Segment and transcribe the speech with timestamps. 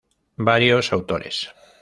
[0.49, 1.35] Varios autores.